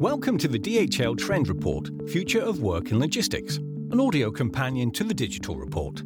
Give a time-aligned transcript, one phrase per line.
[0.00, 5.04] Welcome to the DHL Trend Report Future of Work in Logistics, an audio companion to
[5.04, 6.02] the digital report.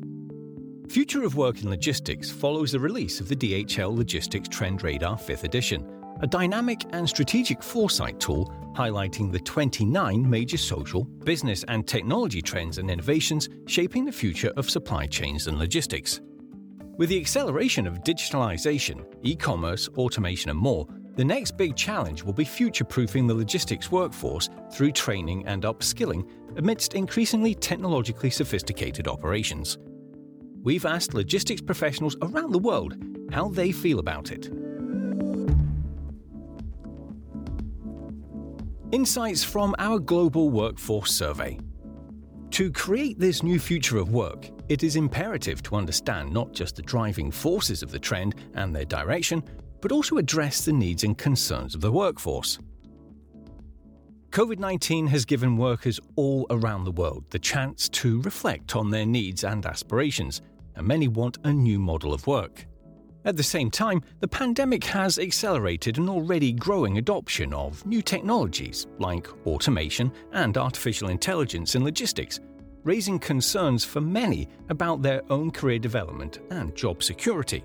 [0.89, 5.45] Future of Work in Logistics follows the release of the DHL Logistics Trend Radar 5th
[5.45, 5.89] edition,
[6.23, 12.79] a dynamic and strategic foresight tool highlighting the 29 major social, business, and technology trends
[12.79, 16.21] and innovations shaping the future of supply chains and logistics.
[16.99, 22.33] With the acceleration of digitalization, e commerce, automation, and more, the next big challenge will
[22.33, 29.79] be future proofing the logistics workforce through training and upskilling amidst increasingly technologically sophisticated operations.
[30.63, 32.97] We've asked logistics professionals around the world
[33.31, 34.51] how they feel about it.
[38.93, 41.59] Insights from our Global Workforce Survey.
[42.53, 46.83] To create this new future of work, it is imperative to understand not just the
[46.83, 49.43] driving forces of the trend and their direction,
[49.85, 52.59] but also address the needs and concerns of the workforce.
[54.31, 59.05] COVID 19 has given workers all around the world the chance to reflect on their
[59.05, 60.41] needs and aspirations,
[60.75, 62.65] and many want a new model of work.
[63.27, 68.87] At the same time, the pandemic has accelerated an already growing adoption of new technologies
[68.99, 72.41] like automation and artificial intelligence in logistics,
[72.85, 77.63] raising concerns for many about their own career development and job security.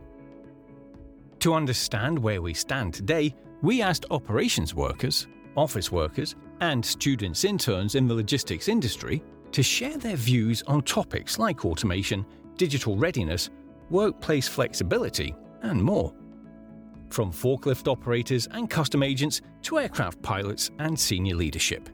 [1.39, 7.95] To understand where we stand today, we asked operations workers, office workers, and students interns
[7.95, 9.23] in the logistics industry
[9.53, 12.25] to share their views on topics like automation,
[12.57, 13.49] digital readiness,
[13.89, 16.13] workplace flexibility, and more.
[17.09, 21.89] From forklift operators and custom agents to aircraft pilots and senior leadership,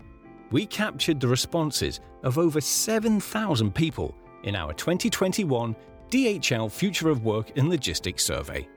[0.50, 5.76] we captured the responses of over 7,000 people in our 2021
[6.10, 8.68] DHL Future of Work in Logistics survey.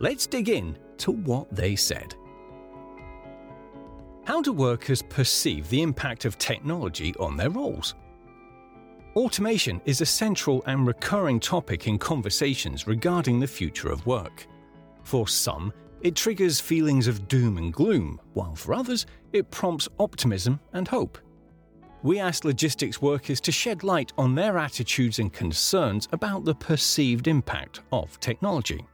[0.00, 2.14] Let's dig in to what they said.
[4.24, 7.94] How do workers perceive the impact of technology on their roles?
[9.14, 14.46] Automation is a central and recurring topic in conversations regarding the future of work.
[15.04, 20.58] For some, it triggers feelings of doom and gloom, while for others, it prompts optimism
[20.72, 21.18] and hope.
[22.02, 27.28] We asked logistics workers to shed light on their attitudes and concerns about the perceived
[27.28, 28.84] impact of technology.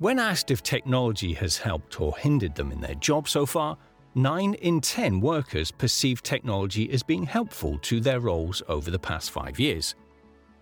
[0.00, 3.76] When asked if technology has helped or hindered them in their job so far,
[4.14, 9.32] 9 in 10 workers perceive technology as being helpful to their roles over the past
[9.32, 9.96] five years.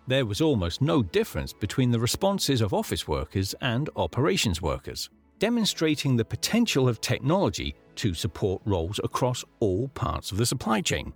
[0.06, 6.16] There was almost no difference between the responses of office workers and operations workers, demonstrating
[6.16, 11.12] the potential of technology to support roles across all parts of the supply chain.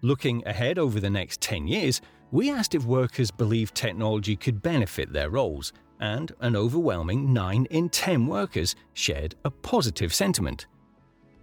[0.00, 2.00] Looking ahead over the next 10 years,
[2.32, 5.72] we asked if workers believe technology could benefit their roles
[6.02, 10.66] and an overwhelming 9 in 10 workers shared a positive sentiment.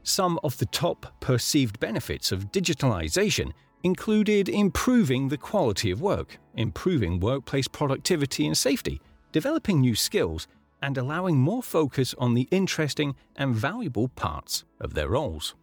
[0.04, 3.54] Some of the top perceived benefits of digitalization
[3.84, 10.46] included improving the quality of work, improving workplace productivity and safety, developing new skills,
[10.82, 15.56] and allowing more focus on the interesting and valuable parts of their roles.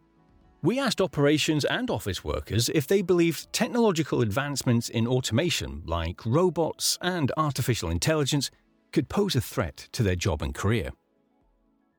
[0.63, 6.99] We asked operations and office workers if they believed technological advancements in automation, like robots
[7.03, 8.51] and artificial intelligence,
[8.97, 10.91] could pose a threat to their job and career.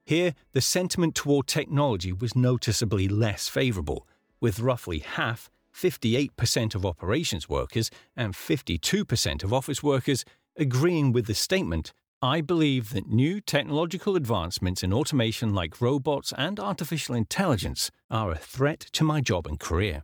[0.03, 4.07] Here, the sentiment toward technology was noticeably less favourable,
[4.41, 10.25] with roughly half, 58% of operations workers and 52% of office workers
[10.55, 16.59] agreeing with the statement I believe that new technological advancements in automation like robots and
[16.59, 20.03] artificial intelligence are a threat to my job and career.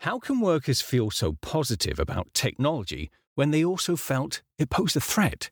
[0.00, 5.00] How can workers feel so positive about technology when they also felt it posed a
[5.00, 5.48] threat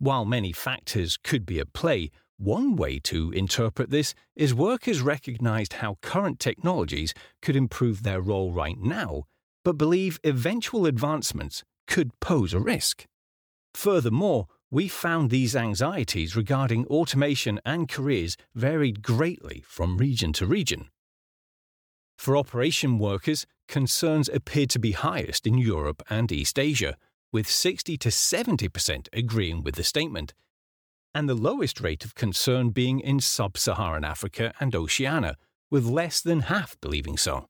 [0.00, 5.74] while many factors could be at play, one way to interpret this is workers recognized
[5.74, 7.12] how current technologies
[7.42, 9.24] could improve their role right now,
[9.62, 13.04] but believe eventual advancements could pose a risk.
[13.74, 20.88] Furthermore, we found these anxieties regarding automation and careers varied greatly from region to region.
[22.16, 26.96] For operation workers, concerns appeared to be highest in Europe and East Asia,
[27.32, 30.34] with 60 to 70% agreeing with the statement,
[31.14, 35.36] and the lowest rate of concern being in sub Saharan Africa and Oceania,
[35.70, 37.46] with less than half believing so.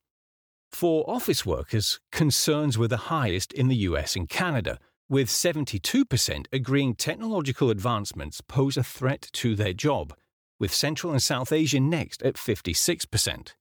[0.72, 4.78] For office workers, concerns were the highest in the US and Canada,
[5.08, 10.14] with 72% agreeing technological advancements pose a threat to their job,
[10.60, 13.54] with Central and South Asia next at 56%.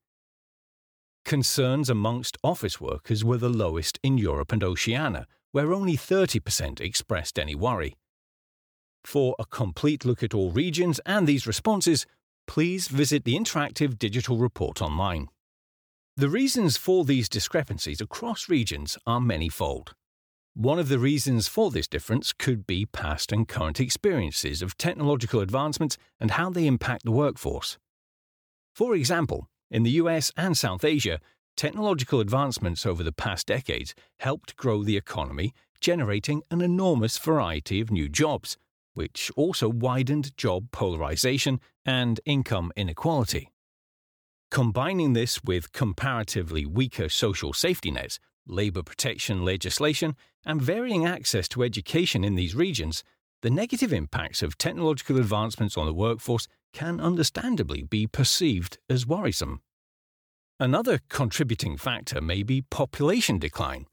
[1.26, 7.40] Concerns amongst office workers were the lowest in Europe and Oceania, where only 30% expressed
[7.40, 7.96] any worry.
[9.04, 12.06] For a complete look at all regions and these responses,
[12.48, 15.28] please visit the Interactive Digital Report online.
[16.18, 19.94] The reasons for these discrepancies across regions are manyfold.
[20.54, 25.40] One of the reasons for this difference could be past and current experiences of technological
[25.40, 27.78] advancements and how they impact the workforce.
[28.76, 31.20] For example, in the US and South Asia,
[31.60, 37.92] technological advancements over the past decades helped grow the economy, generating an enormous variety of
[37.92, 38.56] new jobs,
[38.94, 43.52] which also widened job polarization and income inequality.
[44.50, 50.16] Combining this with comparatively weaker social safety nets, labour protection legislation,
[50.46, 53.04] and varying access to education in these regions,
[53.42, 59.60] the negative impacts of technological advancements on the workforce can understandably be perceived as worrisome.
[60.60, 63.86] Another contributing factor may be population decline.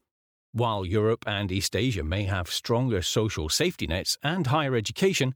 [0.51, 5.33] While Europe and East Asia may have stronger social safety nets and higher education,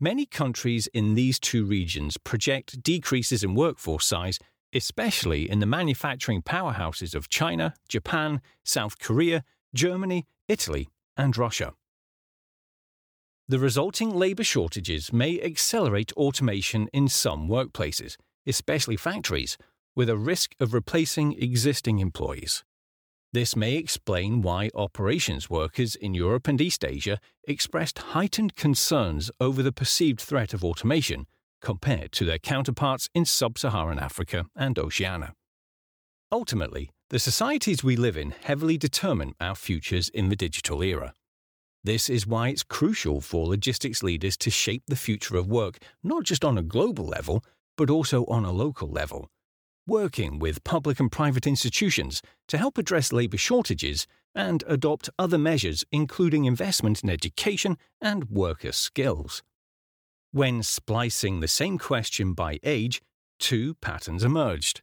[0.00, 4.38] many countries in these two regions project decreases in workforce size
[4.74, 11.72] especially in the manufacturing powerhouses of China, Japan, South Korea, Germany, Italy, and Russia.
[13.46, 18.16] The resulting labour shortages may accelerate automation in some workplaces,
[18.46, 19.56] especially factories,
[19.96, 22.64] with a risk of replacing existing employees.
[23.32, 27.18] This may explain why operations workers in Europe and East Asia
[27.48, 31.26] expressed heightened concerns over the perceived threat of automation
[31.60, 35.34] compared to their counterparts in sub Saharan Africa and Oceania.
[36.30, 41.14] Ultimately, the societies we live in heavily determine our futures in the digital era.
[41.82, 46.24] This is why it's crucial for logistics leaders to shape the future of work not
[46.24, 47.44] just on a global level,
[47.76, 49.28] but also on a local level,
[49.86, 55.84] working with public and private institutions to help address labour shortages and adopt other measures,
[55.92, 59.42] including investment in education and worker skills.
[60.32, 63.00] When splicing the same question by age,
[63.38, 64.82] two patterns emerged.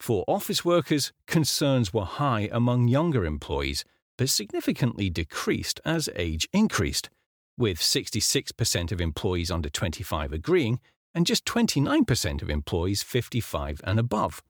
[0.00, 3.84] For office workers, concerns were high among younger employees,
[4.18, 7.08] but significantly decreased as age increased,
[7.56, 10.80] with 66% of employees under 25 agreeing
[11.14, 14.42] and just 29% of employees 55 and above.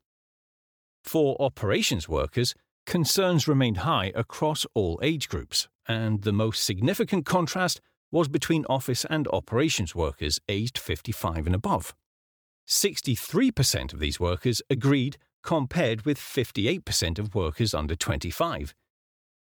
[1.02, 2.55] For operations workers,
[2.87, 7.81] concerns remained high across all age groups, and the most significant contrast
[8.11, 11.94] was between office and operations workers aged 55 and above.
[12.67, 18.75] 63% of these workers agreed, compared with 58% of workers under 25.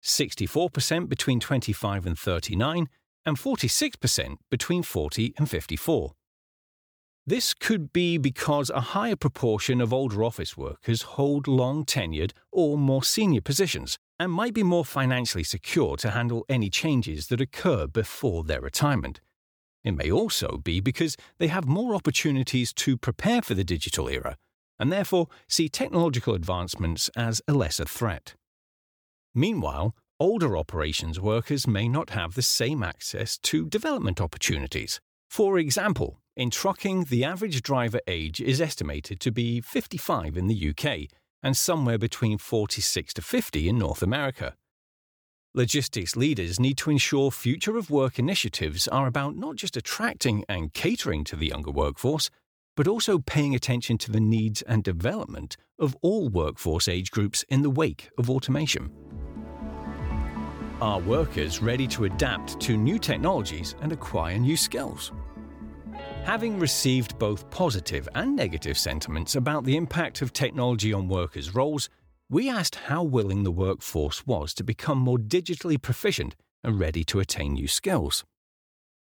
[0.04, 2.88] 64% between 25 and 39,
[3.26, 6.14] and 46% between 40 and 54.
[7.26, 12.78] This could be because a higher proportion of older office workers hold long tenured or
[12.78, 17.88] more senior positions, and might be more financially secure to handle any changes that occur
[17.88, 19.22] before their retirement.
[19.84, 24.38] It may also be because they have more opportunities to prepare for the digital era
[24.80, 28.36] and therefore see technological advancements as a lesser threat.
[29.34, 35.00] Meanwhile, older operations workers may not have the same access to development opportunities.
[35.30, 40.70] For example, in trucking, the average driver age is estimated to be 55 in the
[40.70, 41.10] UK
[41.44, 44.56] and somewhere between 46 to 50 in North America.
[45.54, 50.74] Logistics leaders need to ensure future of work initiatives are about not just attracting and
[50.74, 52.30] catering to the younger workforce,
[52.78, 57.62] but also paying attention to the needs and development of all workforce age groups in
[57.62, 58.90] the wake of automation.
[60.82, 65.12] Are workers ready to adapt to new technologies and acquire new skills?
[66.24, 71.90] Having received both positive and negative sentiments about the impact of technology on workers' roles,
[72.30, 77.20] we asked how willing the workforce was to become more digitally proficient and ready to
[77.20, 78.24] attain new skills.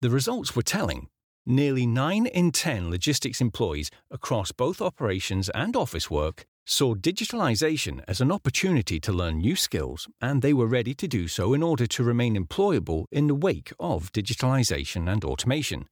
[0.00, 1.08] The results were telling.
[1.44, 8.20] Nearly 9 in 10 logistics employees across both operations and office work saw digitalization as
[8.20, 11.86] an opportunity to learn new skills, and they were ready to do so in order
[11.86, 15.86] to remain employable in the wake of digitalization and automation.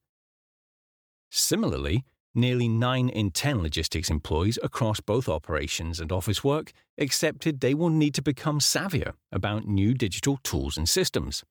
[1.37, 2.03] Similarly,
[2.33, 7.91] nearly 9 in 10 logistics employees across both operations and office work accepted they will
[7.91, 11.43] need to become savvier about new digital tools and systems.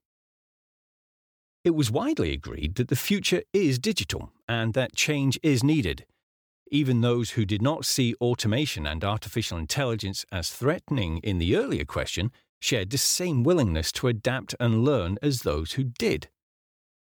[1.63, 6.05] It was widely agreed that the future is digital and that change is needed.
[6.73, 11.85] Even those who did not see automation and artificial intelligence as threatening in the earlier
[11.85, 16.29] question shared the same willingness to adapt and learn as those who did.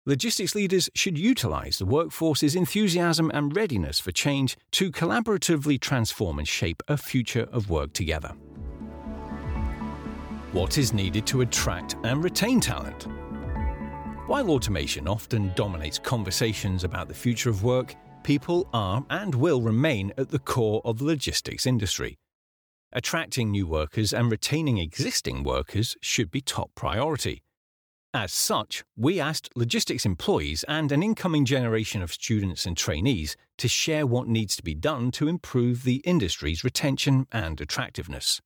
[0.08, 6.48] Logistics leaders should utilize the workforce's enthusiasm and readiness for change to collaboratively transform and
[6.48, 8.30] shape a future of work together.
[10.52, 13.08] What is needed to attract and retain talent?
[14.28, 20.14] While automation often dominates conversations about the future of work, people are and will remain
[20.20, 22.20] at the core of the logistics industry.
[22.94, 27.42] Attracting new workers and retaining existing workers should be top priority.
[28.16, 33.68] As such, we asked logistics employees and an incoming generation of students and trainees to
[33.68, 38.40] share what needs to be done to improve the industry's retention and attractiveness.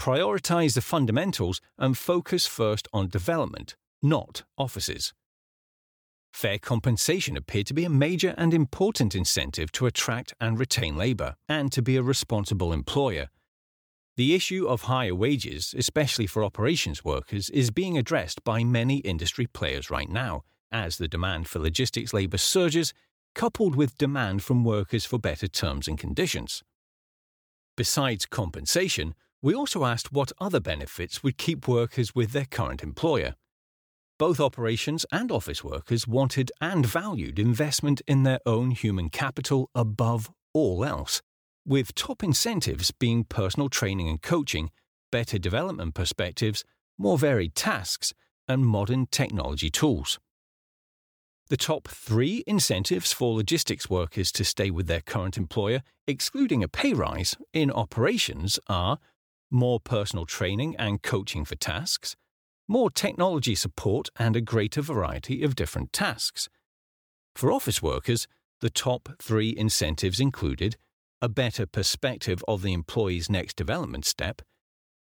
[0.00, 5.12] Prioritize the fundamentals and focus first on development, not offices.
[6.32, 11.34] Fair compensation appeared to be a major and important incentive to attract and retain labour
[11.50, 13.28] and to be a responsible employer
[14.16, 19.46] the issue of higher wages, especially for operations workers, is being addressed by many industry
[19.46, 20.42] players right now,
[20.72, 22.94] as the demand for logistics labour surges,
[23.34, 26.62] coupled with demand from workers for better terms and conditions.
[27.76, 33.34] Besides compensation, we also asked what other benefits would keep workers with their current employer.
[34.18, 40.30] Both operations and office workers wanted and valued investment in their own human capital above
[40.54, 41.20] all else
[41.66, 44.70] with top incentives being personal training and coaching,
[45.10, 46.64] better development perspectives,
[46.96, 48.14] more varied tasks,
[48.48, 50.18] and modern technology tools.
[51.48, 56.68] The top three incentives for logistics workers to stay with their current employer, excluding a
[56.68, 58.98] pay rise, in operations are
[59.50, 62.16] more personal training and coaching for tasks,
[62.68, 66.48] more technology support and a greater variety of different tasks.
[67.34, 68.26] For office workers,
[68.60, 70.76] the top three incentives included
[71.22, 74.42] a better perspective of the employee's next development step,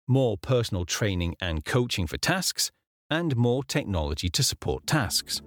[0.08, 2.72] more personal training and coaching for tasks,
[3.10, 5.42] and more technology to support tasks.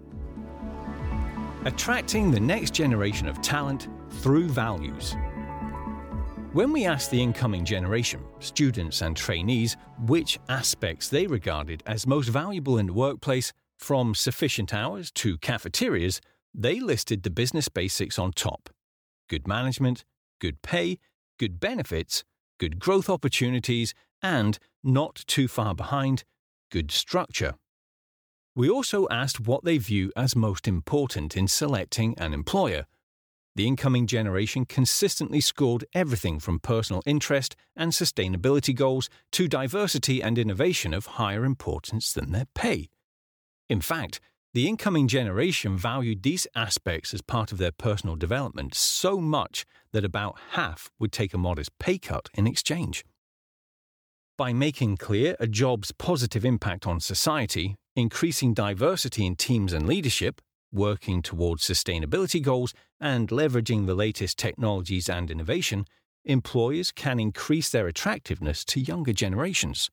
[1.64, 3.88] Attracting the next generation of talent
[4.21, 5.14] through values.
[6.52, 12.28] When we asked the incoming generation, students and trainees, which aspects they regarded as most
[12.28, 16.21] valuable in the workplace, from sufficient hours to cafeterias,
[16.54, 18.71] they listed the business basics on top
[19.28, 20.04] good management,
[20.40, 20.98] good pay,
[21.38, 22.24] good benefits,
[22.58, 26.24] good growth opportunities, and, not too far behind,
[26.70, 27.54] good structure.
[28.56, 32.86] We also asked what they view as most important in selecting an employer.
[33.56, 40.38] The incoming generation consistently scored everything from personal interest and sustainability goals to diversity and
[40.38, 42.88] innovation of higher importance than their pay.
[43.68, 44.20] In fact,
[44.54, 50.04] the incoming generation valued these aspects as part of their personal development so much that
[50.04, 53.04] about half would take a modest pay cut in exchange.
[54.38, 60.40] By making clear a job's positive impact on society, increasing diversity in teams and leadership,
[60.73, 65.84] working towards sustainability goals, and leveraging the latest technologies and innovation,
[66.25, 69.90] employers can increase their attractiveness to younger generations.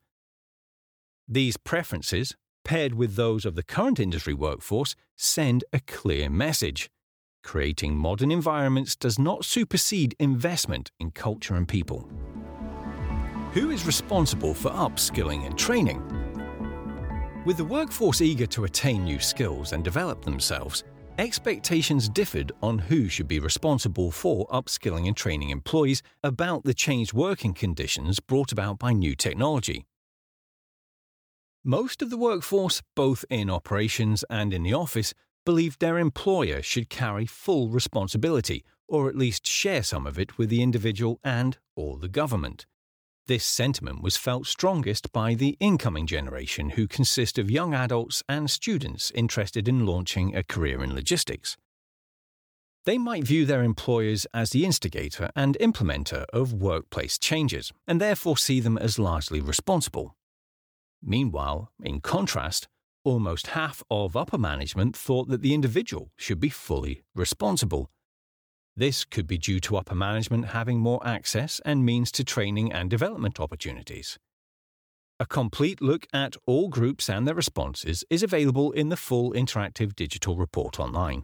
[1.27, 6.89] These preferences, paired with those of the current industry workforce, send a clear message.
[7.44, 12.10] Creating modern environments does not supersede investment in culture and people.
[13.53, 16.01] Who is responsible for upskilling and training?
[17.44, 20.84] With the workforce eager to attain new skills and develop themselves,
[21.18, 27.13] expectations differed on who should be responsible for upskilling and training employees about the changed
[27.13, 29.86] working conditions brought about by new technology.
[31.63, 35.13] Most of the workforce, both in operations and in the office,
[35.46, 40.50] believed their employer should carry full responsibility, or at least share some of it with
[40.50, 42.65] the individual and or the government.
[43.27, 48.50] This sentiment was felt strongest by the incoming generation, who consist of young adults and
[48.50, 51.58] students interested in launching a career in logistics.
[52.86, 58.38] They might view their employers as the instigator and implementer of workplace changes, and therefore
[58.38, 60.15] see them as largely responsible.
[61.01, 62.67] Meanwhile, in contrast,
[63.03, 67.89] almost half of upper management thought that the individual should be fully responsible.
[68.75, 72.89] This could be due to upper management having more access and means to training and
[72.89, 74.17] development opportunities.
[75.20, 79.96] A complete look at all groups and their responses is available in the full interactive
[79.96, 81.24] digital report online.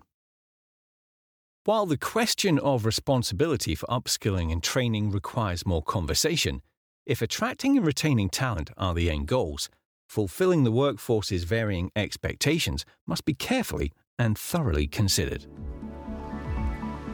[1.63, 6.61] While the question of responsibility for upskilling and training requires more conversation,
[7.07, 9.69] if attracting and retaining talent are the end goals,
[10.09, 15.47] fulfilling the workforce's varying expectations must be carefully and thoroughly considered.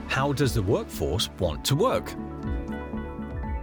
[0.08, 2.16] How does the workforce want to work?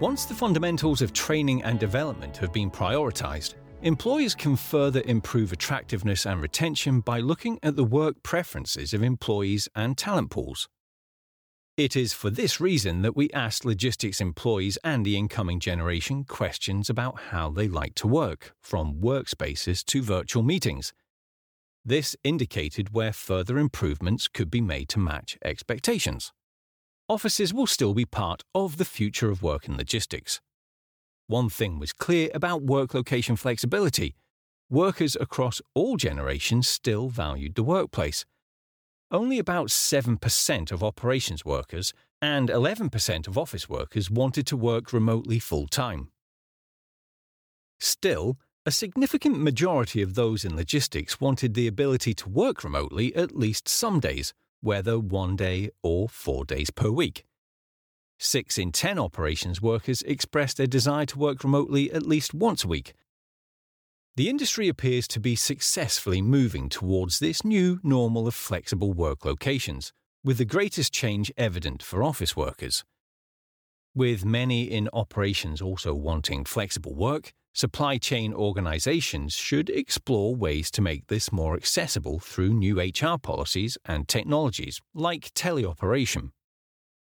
[0.00, 6.26] Once the fundamentals of training and development have been prioritized, employers can further improve attractiveness
[6.26, 10.68] and retention by looking at the work preferences of employees and talent pools.
[11.80, 16.90] It is for this reason that we asked logistics employees and the incoming generation questions
[16.90, 20.92] about how they like to work, from workspaces to virtual meetings.
[21.82, 26.34] This indicated where further improvements could be made to match expectations.
[27.08, 30.42] Offices will still be part of the future of work in logistics.
[31.28, 34.16] One thing was clear about work location flexibility
[34.68, 38.26] workers across all generations still valued the workplace.
[39.10, 45.38] Only about 7% of operations workers and 11% of office workers wanted to work remotely
[45.40, 46.10] full time.
[47.80, 53.34] Still, a significant majority of those in logistics wanted the ability to work remotely at
[53.34, 57.24] least some days, whether one day or four days per week.
[58.18, 62.68] Six in ten operations workers expressed a desire to work remotely at least once a
[62.68, 62.92] week.
[64.20, 69.94] The industry appears to be successfully moving towards this new normal of flexible work locations,
[70.22, 72.84] with the greatest change evident for office workers.
[73.94, 80.82] With many in operations also wanting flexible work, supply chain organizations should explore ways to
[80.82, 86.32] make this more accessible through new HR policies and technologies like teleoperation.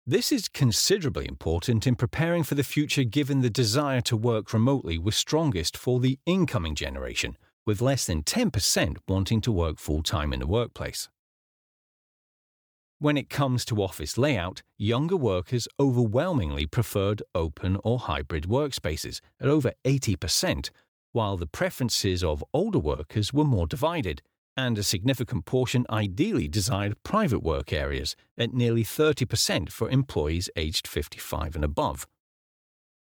[0.07, 4.97] This is considerably important in preparing for the future given the desire to work remotely
[4.97, 10.33] was strongest for the incoming generation, with less than 10% wanting to work full time
[10.33, 11.07] in the workplace.
[12.97, 19.49] When it comes to office layout, younger workers overwhelmingly preferred open or hybrid workspaces at
[19.49, 20.71] over 80%,
[21.11, 24.23] while the preferences of older workers were more divided,
[24.55, 30.87] and a significant portion ideally desired private work areas at nearly 30% for employees aged
[30.87, 32.07] 55 and above.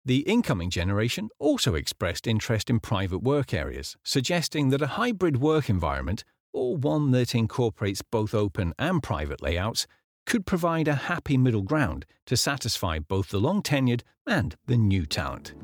[0.05, 5.71] The incoming generation also expressed interest in private work areas, suggesting that a hybrid work
[5.71, 9.87] environment, or one that incorporates both open and private layouts,
[10.26, 15.07] could provide a happy middle ground to satisfy both the long tenured and the new
[15.07, 15.55] talent.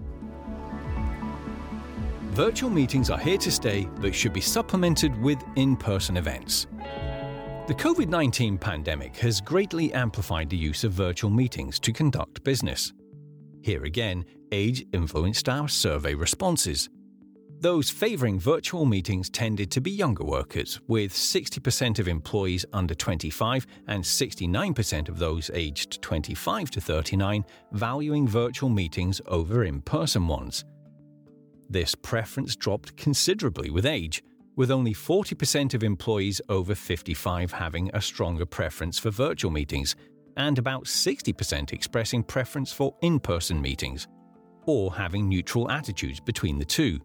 [2.31, 6.69] Virtual meetings are here to stay but should be supplemented with in person events.
[7.67, 12.93] The COVID 19 pandemic has greatly amplified the use of virtual meetings to conduct business.
[13.63, 16.89] Here again, age influenced our survey responses.
[17.59, 23.67] Those favouring virtual meetings tended to be younger workers, with 60% of employees under 25
[23.89, 30.65] and 69% of those aged 25 to 39 valuing virtual meetings over in person ones.
[31.71, 34.25] This preference dropped considerably with age,
[34.57, 39.95] with only 40% of employees over 55 having a stronger preference for virtual meetings,
[40.37, 44.09] and about 60% expressing preference for in person meetings,
[44.67, 46.99] or having neutral attitudes between the two.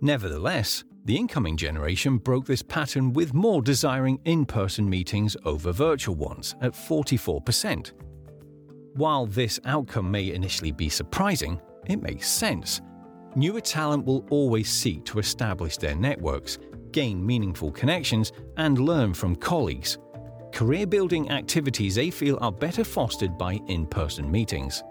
[0.00, 6.14] Nevertheless, the incoming generation broke this pattern with more desiring in person meetings over virtual
[6.14, 7.92] ones at 44%.
[8.94, 12.80] While this outcome may initially be surprising, it makes sense.
[13.36, 16.58] Newer talent will always seek to establish their networks,
[16.92, 19.98] gain meaningful connections, and learn from colleagues.
[20.52, 24.84] Career building activities they feel are better fostered by in person meetings.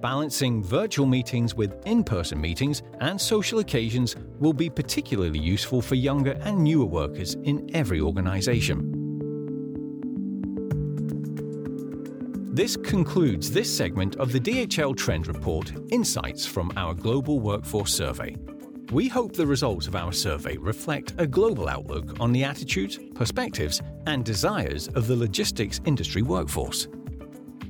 [0.00, 5.96] Balancing virtual meetings with in person meetings and social occasions will be particularly useful for
[5.96, 8.97] younger and newer workers in every organisation.
[12.58, 18.34] This concludes this segment of the DHL Trend Report Insights from our Global Workforce Survey.
[18.90, 23.80] We hope the results of our survey reflect a global outlook on the attitudes, perspectives,
[24.06, 26.88] and desires of the logistics industry workforce.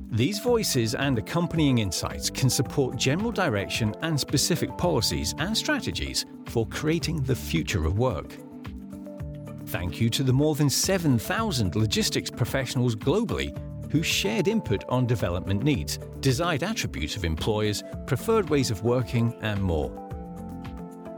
[0.09, 6.65] These voices and accompanying insights can support general direction and specific policies and strategies for
[6.65, 8.37] creating the future of work.
[9.67, 13.55] Thank you to the more than 7,000 logistics professionals globally
[13.89, 19.61] who shared input on development needs, desired attributes of employers, preferred ways of working, and
[19.61, 19.89] more.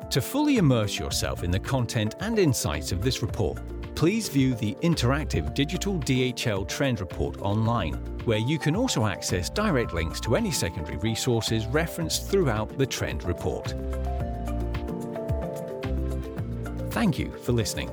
[0.10, 3.60] To fully immerse yourself in the content and insights of this report,
[3.96, 7.94] please view the interactive digital DHL Trend Report online,
[8.26, 13.24] where you can also access direct links to any secondary resources referenced throughout the Trend
[13.24, 13.74] Report.
[16.92, 17.90] Thank you for listening.